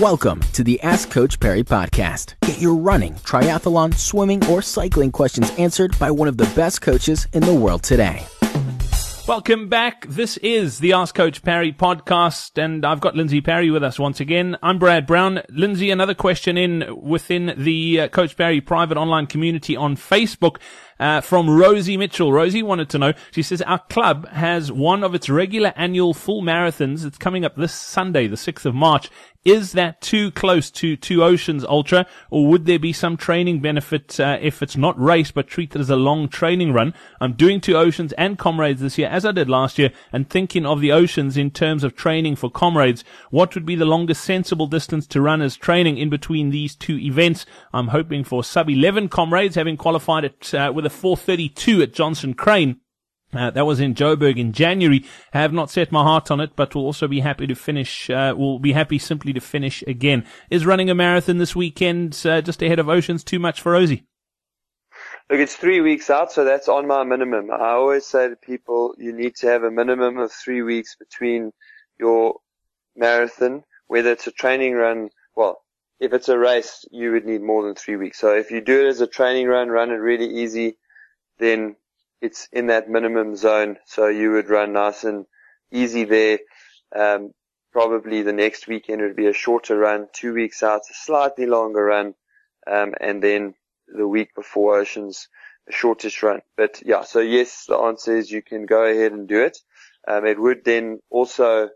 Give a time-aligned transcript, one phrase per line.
[0.00, 2.34] Welcome to the Ask Coach Parry podcast.
[2.42, 7.26] Get your running, triathlon, swimming, or cycling questions answered by one of the best coaches
[7.32, 8.24] in the world today.
[9.26, 10.06] Welcome back.
[10.06, 14.20] This is the Ask Coach Parry podcast, and I've got Lindsay Parry with us once
[14.20, 14.56] again.
[14.62, 15.42] I'm Brad Brown.
[15.50, 20.58] Lindsay, another question in within the uh, Coach Parry private online community on Facebook
[21.00, 22.32] uh, from Rosie Mitchell.
[22.32, 26.42] Rosie wanted to know, she says, our club has one of its regular annual full
[26.42, 27.04] marathons.
[27.04, 29.10] It's coming up this Sunday, the 6th of March.
[29.44, 34.20] Is that too close to Two Oceans Ultra, or would there be some training benefit
[34.20, 36.92] uh, if it's not race but treated as a long training run?
[37.18, 40.66] I'm doing Two Oceans and Comrades this year, as I did last year, and thinking
[40.66, 43.04] of the Oceans in terms of training for Comrades.
[43.30, 46.98] What would be the longest sensible distance to run as training in between these two
[46.98, 47.46] events?
[47.72, 52.34] I'm hoping for sub 11 Comrades, having qualified it uh, with a 432 at Johnson
[52.34, 52.80] Crane.
[53.32, 55.04] Uh, that was in Joburg in January.
[55.34, 58.08] I have not set my heart on it, but will also be happy to finish.
[58.08, 60.24] Uh, will be happy simply to finish again.
[60.50, 64.06] Is running a marathon this weekend uh, just ahead of Oceans too much for Rosie?
[65.30, 67.50] Look, it's three weeks out, so that's on my minimum.
[67.50, 71.52] I always say to people, you need to have a minimum of three weeks between
[72.00, 72.36] your
[72.96, 75.10] marathon, whether it's a training run.
[75.36, 75.60] Well,
[76.00, 78.18] if it's a race, you would need more than three weeks.
[78.18, 80.78] So if you do it as a training run, run it really easy,
[81.38, 81.76] then
[82.20, 83.78] it's in that minimum zone.
[83.86, 85.26] So you would run nice and
[85.70, 86.38] easy there.
[86.94, 87.32] Um,
[87.72, 91.84] probably the next weekend would be a shorter run, two weeks out, a slightly longer
[91.84, 92.14] run,
[92.66, 93.54] um, and then
[93.86, 95.28] the week before Oceans,
[95.68, 96.40] a shortest run.
[96.56, 99.58] But yeah, so yes, the answer is you can go ahead and do it.
[100.06, 101.68] Um, it would then also,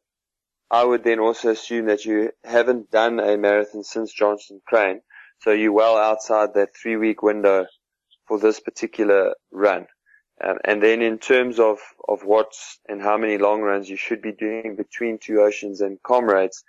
[0.70, 5.02] I would then also assume that you haven't done a marathon since Johnson Crane.
[5.40, 7.66] So you're well outside that three week window
[8.32, 9.86] for this particular run.
[10.42, 14.22] Um, and then in terms of, of what's and how many long runs you should
[14.22, 16.64] be doing between two oceans and comrades,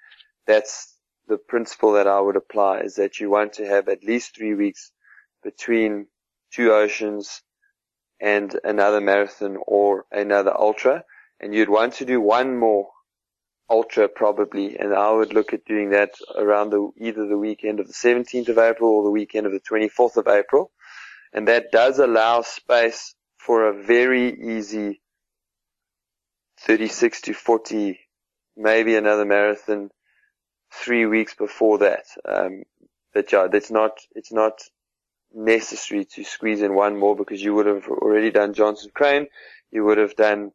[0.45, 0.97] that's
[1.29, 4.55] the principle that I would apply is that you want to have at least three
[4.55, 4.91] weeks
[5.41, 6.07] between
[6.53, 7.41] two oceans
[8.19, 11.05] and another marathon or another ultra.
[11.39, 12.89] And you'd want to do one more
[13.69, 14.77] ultra probably.
[14.77, 18.49] And I would look at doing that around the, either the weekend of the 17th
[18.49, 20.69] of April or the weekend of the 24th of April.
[21.33, 25.01] And that does allow space for a very easy
[26.61, 27.99] 36 to 40,
[28.55, 29.89] maybe another marathon
[30.71, 32.05] three weeks before that.
[32.23, 32.63] Um,
[33.13, 34.61] but yeah, that's not, it's not
[35.33, 39.27] necessary to squeeze in one more because you would have already done Johnson Crane.
[39.71, 40.51] You would have done,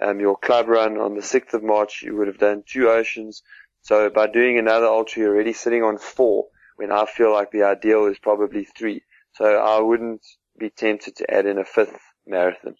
[0.00, 2.02] um, your club run on the 6th of March.
[2.02, 3.42] You would have done two oceans.
[3.82, 7.64] So by doing another ultra, you're already sitting on four when I feel like the
[7.64, 9.02] ideal is probably three.
[9.34, 10.22] So I wouldn't
[10.58, 12.76] be tempted to add in a fifth marathon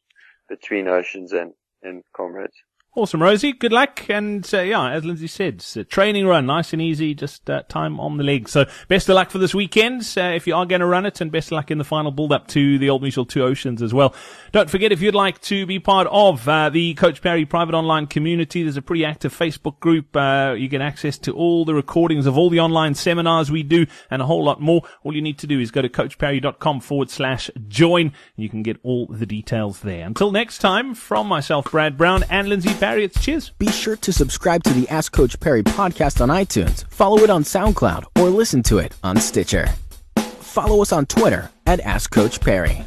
[0.49, 1.53] between Oceans and,
[1.83, 2.57] and Comrades.
[2.95, 3.55] Awesome, Rosie.
[3.55, 4.05] Good luck.
[4.11, 8.19] And uh, yeah, as Lindsay said, training run, nice and easy, just uh, time on
[8.19, 8.51] the leg.
[8.51, 11.23] So best of luck for this weekend uh, if you are going to run it,
[11.23, 13.81] and best of luck in the final build up to the Old Mutual Two Oceans
[13.81, 14.15] as well.
[14.53, 18.09] Don't forget if you'd like to be part of uh, the Coach Parry private online
[18.09, 20.15] community, there's a pretty active Facebook group.
[20.15, 23.87] Uh, you get access to all the recordings of all the online seminars we do
[24.11, 24.83] and a whole lot more.
[25.03, 28.13] All you need to do is go to coachparry.com forward slash join.
[28.37, 30.05] You can get all the details there.
[30.05, 33.51] Until next time, from myself, Brad Brown and Lindsay Parry, it's cheers.
[33.61, 37.45] Be sure to subscribe to the Ask Coach Parry podcast on iTunes, follow it on
[37.45, 39.69] SoundCloud, or listen to it on Stitcher.
[40.17, 42.85] Follow us on Twitter at Ask Coach Parry.